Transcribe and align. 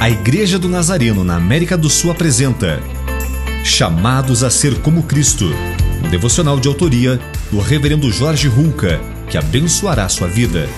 A 0.00 0.08
Igreja 0.08 0.60
do 0.60 0.68
Nazareno 0.68 1.24
na 1.24 1.34
América 1.34 1.76
do 1.76 1.90
Sul 1.90 2.12
apresenta 2.12 2.80
Chamados 3.64 4.44
a 4.44 4.50
Ser 4.50 4.80
como 4.80 5.02
Cristo, 5.02 5.46
um 6.04 6.08
devocional 6.08 6.60
de 6.60 6.68
autoria 6.68 7.18
do 7.50 7.58
Reverendo 7.58 8.08
Jorge 8.12 8.46
Hulka, 8.46 9.00
que 9.28 9.36
abençoará 9.36 10.08
sua 10.08 10.28
vida. 10.28 10.68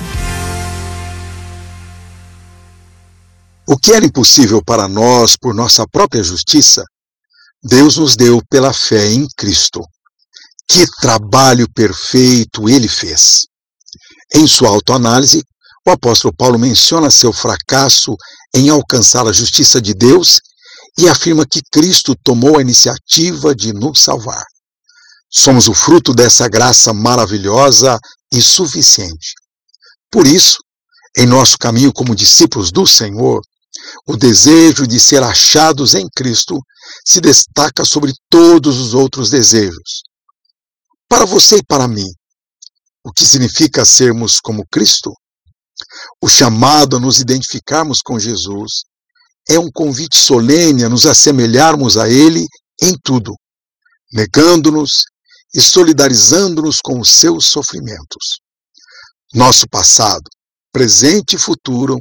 O 3.69 3.77
que 3.77 3.93
era 3.93 4.07
impossível 4.07 4.65
para 4.65 4.89
nós 4.89 5.37
por 5.37 5.55
nossa 5.55 5.87
própria 5.87 6.23
justiça, 6.23 6.83
Deus 7.63 7.99
nos 7.99 8.17
deu 8.17 8.41
pela 8.49 8.73
fé 8.73 9.07
em 9.13 9.29
Cristo. 9.37 9.83
Que 10.67 10.87
trabalho 10.99 11.69
perfeito 11.75 12.71
ele 12.71 12.89
fez! 12.89 13.47
Em 14.35 14.47
sua 14.47 14.71
autoanálise, 14.71 15.45
o 15.91 15.95
apóstolo 15.95 16.33
Paulo 16.35 16.59
menciona 16.59 17.11
seu 17.11 17.33
fracasso 17.33 18.17
em 18.55 18.69
alcançar 18.69 19.27
a 19.27 19.33
justiça 19.33 19.81
de 19.81 19.93
Deus 19.93 20.41
e 20.99 21.09
afirma 21.09 21.47
que 21.47 21.61
Cristo 21.71 22.15
tomou 22.25 22.59
a 22.59 22.63
iniciativa 22.63 23.55
de 23.55 23.73
nos 23.73 24.01
salvar. 24.01 24.45
Somos 25.29 25.69
o 25.69 25.75
fruto 25.75 26.13
dessa 26.15 26.49
graça 26.49 26.93
maravilhosa 26.93 27.99
e 28.33 28.41
suficiente. 28.41 29.35
Por 30.11 30.27
isso, 30.27 30.59
em 31.17 31.27
nosso 31.27 31.59
caminho 31.59 31.93
como 31.93 32.15
discípulos 32.15 32.71
do 32.71 32.87
Senhor, 32.87 33.41
o 34.07 34.17
desejo 34.17 34.87
de 34.87 34.99
ser 35.01 35.23
achados 35.23 35.95
em 35.95 36.09
Cristo 36.15 36.59
se 37.05 37.21
destaca 37.21 37.85
sobre 37.85 38.13
todos 38.29 38.79
os 38.79 38.95
outros 38.95 39.31
desejos. 39.31 40.03
Para 41.09 41.25
você 41.25 41.57
e 41.59 41.65
para 41.65 41.89
mim, 41.89 42.09
o 43.05 43.13
que 43.13 43.25
significa 43.25 43.85
sermos 43.85 44.39
como 44.41 44.67
Cristo? 44.71 45.13
O 46.23 46.29
chamado 46.29 46.97
a 46.97 47.01
nos 47.01 47.21
identificarmos 47.21 48.01
com 48.03 48.19
Jesus 48.19 48.83
é 49.49 49.59
um 49.59 49.71
convite 49.71 50.19
solene 50.19 50.85
a 50.85 50.89
nos 50.89 51.07
assemelharmos 51.07 51.97
a 51.97 52.09
Ele 52.09 52.47
em 52.83 52.95
tudo, 53.03 53.35
negando-nos 54.13 55.03
e 55.55 55.61
solidarizando-nos 55.61 56.79
com 56.81 57.01
os 57.01 57.11
seus 57.11 57.47
sofrimentos. 57.47 58.41
Nosso 59.35 59.67
passado, 59.69 60.25
presente 60.73 61.37
e 61.37 61.39
futuro 61.39 61.99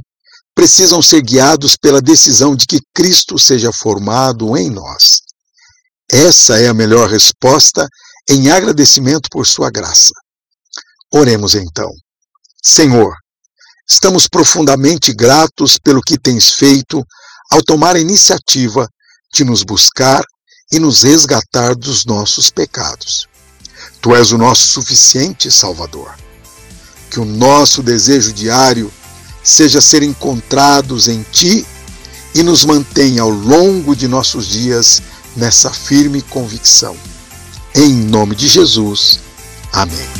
precisam 0.54 1.00
ser 1.00 1.22
guiados 1.22 1.76
pela 1.80 2.00
decisão 2.00 2.54
de 2.54 2.66
que 2.66 2.80
Cristo 2.94 3.38
seja 3.38 3.70
formado 3.72 4.56
em 4.56 4.70
nós. 4.70 5.20
Essa 6.10 6.58
é 6.58 6.68
a 6.68 6.74
melhor 6.74 7.08
resposta 7.08 7.86
em 8.28 8.50
agradecimento 8.50 9.28
por 9.30 9.46
Sua 9.46 9.70
graça. 9.70 10.12
Oremos 11.12 11.54
então. 11.54 11.90
Senhor, 12.62 13.14
Estamos 13.90 14.28
profundamente 14.28 15.12
gratos 15.12 15.76
pelo 15.76 16.00
que 16.00 16.16
tens 16.16 16.52
feito 16.52 17.04
ao 17.50 17.60
tomar 17.60 17.96
a 17.96 18.00
iniciativa 18.00 18.88
de 19.34 19.42
nos 19.42 19.64
buscar 19.64 20.22
e 20.70 20.78
nos 20.78 21.02
resgatar 21.02 21.74
dos 21.74 22.04
nossos 22.04 22.50
pecados. 22.50 23.26
Tu 24.00 24.14
és 24.14 24.30
o 24.30 24.38
nosso 24.38 24.68
suficiente 24.68 25.50
Salvador. 25.50 26.14
Que 27.10 27.18
o 27.18 27.24
nosso 27.24 27.82
desejo 27.82 28.32
diário 28.32 28.92
seja 29.42 29.80
ser 29.80 30.04
encontrados 30.04 31.08
em 31.08 31.24
Ti 31.32 31.66
e 32.32 32.44
nos 32.44 32.64
mantenha 32.64 33.22
ao 33.22 33.30
longo 33.30 33.96
de 33.96 34.06
nossos 34.06 34.46
dias 34.46 35.02
nessa 35.34 35.70
firme 35.72 36.22
convicção. 36.22 36.96
Em 37.74 37.92
nome 37.92 38.36
de 38.36 38.46
Jesus. 38.46 39.18
Amém. 39.72 40.19